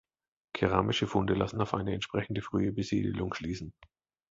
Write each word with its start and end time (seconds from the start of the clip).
Keramische 0.55 1.05
Funde 1.05 1.35
lassen 1.35 1.61
auf 1.61 1.75
eine 1.75 1.93
entsprechend 1.93 2.43
frühe 2.43 2.71
Besiedlung 2.71 3.35
schließen. 3.35 3.71